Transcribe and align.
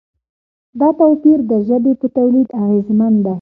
دا 0.79 0.89
توپیر 0.99 1.39
د 1.51 1.53
ژبې 1.67 1.93
په 2.01 2.07
تولید 2.17 2.49
اغېزمن 2.63 3.13
دی. 3.23 3.29